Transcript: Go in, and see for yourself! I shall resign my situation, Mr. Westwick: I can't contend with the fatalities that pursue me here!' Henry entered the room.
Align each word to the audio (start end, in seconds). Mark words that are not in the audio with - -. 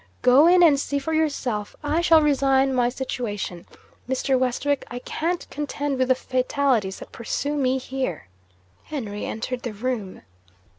Go 0.23 0.47
in, 0.47 0.63
and 0.63 0.79
see 0.79 0.97
for 0.97 1.13
yourself! 1.13 1.75
I 1.83 2.01
shall 2.01 2.23
resign 2.23 2.73
my 2.73 2.89
situation, 2.89 3.67
Mr. 4.09 4.35
Westwick: 4.35 4.83
I 4.89 4.97
can't 4.97 5.45
contend 5.51 5.99
with 5.99 6.07
the 6.07 6.15
fatalities 6.15 6.97
that 6.97 7.11
pursue 7.11 7.53
me 7.55 7.77
here!' 7.77 8.27
Henry 8.85 9.27
entered 9.27 9.61
the 9.61 9.73
room. 9.73 10.23